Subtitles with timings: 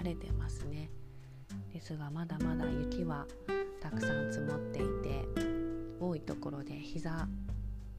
[0.00, 0.88] 晴れてますね。
[1.74, 3.26] ですがまだまだ雪は
[3.82, 5.26] たくさん積もっていて
[6.00, 7.28] 多いところで膝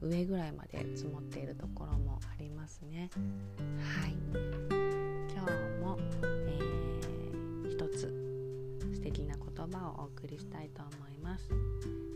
[0.00, 3.08] 上ぐらいまで積もっているところもありますね。
[3.78, 4.16] はい。
[5.32, 8.00] 今日も、えー、一つ
[8.92, 11.48] 素敵な言葉をお送りしたいと思います。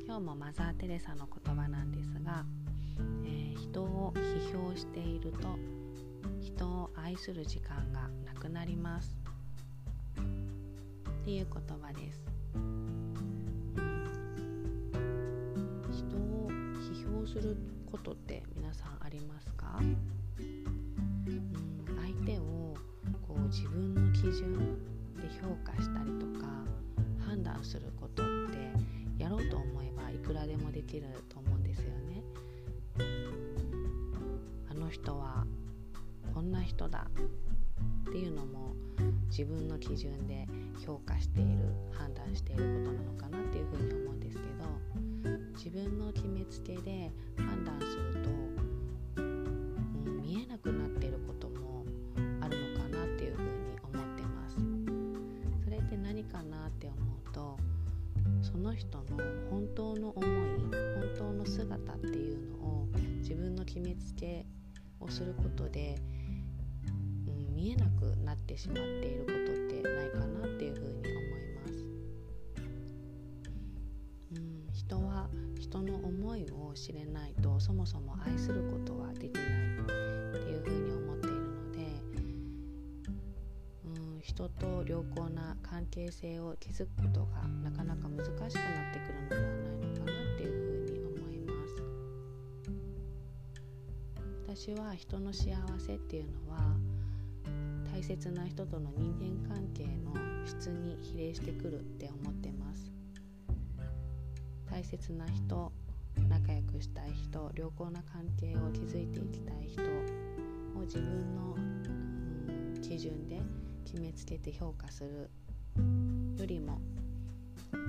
[0.04, 2.44] 今日もマザー・テレサの言葉なんですが、
[3.24, 5.56] えー、人を批評していると
[6.40, 9.25] 人を愛する時間がなくなります。
[11.26, 12.22] っていう言葉です
[15.90, 16.48] 人を
[16.78, 17.56] 批評する
[17.90, 19.96] ことって皆さんありますか、うん、
[22.00, 22.76] 相手を
[23.26, 24.78] こう自分の基準
[25.16, 26.46] で評価したりとか
[27.26, 28.26] 判断することっ
[29.16, 32.22] てやろうと思えばいくらでもできると思うんですよね。
[34.70, 35.44] あの人は
[36.32, 37.08] こんな人だ
[38.08, 38.76] っていうのも
[39.36, 40.48] 自分の基準で
[40.86, 41.58] 評価している
[41.92, 44.64] 判断していることなのかなっていうふうに思うんですけど
[45.52, 51.84] 自分の決めつけで判断すると、うん、見えなくなってることも
[52.40, 53.48] あるのかなっていうふうに
[53.82, 54.56] 思ってます。
[55.64, 57.58] それって何かなって思うと
[58.40, 59.04] その人の
[59.50, 60.70] 本当の思い本
[61.18, 64.46] 当の姿っていうのを自分の決めつけ
[64.98, 66.00] をすることで
[67.56, 69.15] 見えなくなってしまっている
[74.76, 75.26] 人は
[75.58, 79.48] 人の思いを知れないとそもそも愛することはできないっ
[79.86, 81.78] ていうふうに思っているので、
[83.86, 83.88] う
[84.18, 91.52] ん、人と良好な関係性を築くことがなかなか難しくなってくるのではないのかなっていうふうに思いま
[94.46, 94.68] す。
[94.68, 96.76] 私は人の幸せっていうのは
[97.90, 100.12] 大切な人との人間関係の
[100.44, 102.95] 質に比例してくるって思ってます
[104.86, 105.72] 切な人
[106.28, 109.82] 仲良くしたい人良好な関係を築いていきたい人
[110.78, 113.42] を自分の、うん、基準で
[113.84, 115.28] 決めつけて評価する
[116.38, 116.78] よりも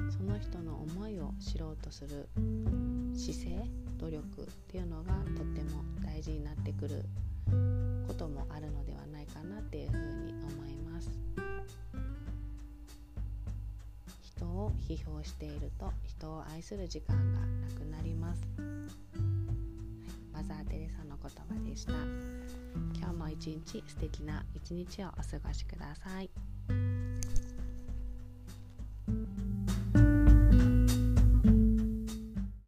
[0.09, 2.27] その人の思いを知ろうとする
[3.15, 3.69] 姿勢
[3.99, 7.05] 努力っていうのがとっても大事になってくる
[8.07, 10.06] こともあるのではないかなっていうふうに
[14.87, 18.67] 批評していると人を愛する時間がなくなります、はい、
[20.33, 21.93] マザー・テレサの言葉でした。
[21.93, 26.29] 今日も一日素敵な一日をお過ごしください。